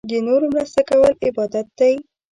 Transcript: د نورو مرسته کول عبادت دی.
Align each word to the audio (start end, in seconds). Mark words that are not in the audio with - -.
د 0.09 0.11
نورو 0.27 0.45
مرسته 0.55 0.81
کول 0.89 1.13
عبادت 1.25 1.67
دی. 1.79 1.93